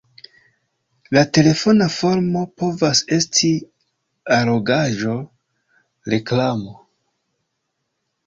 [1.15, 3.51] La telefona formo povas esti
[4.37, 5.13] allogaĵo,
[6.15, 6.75] reklamo.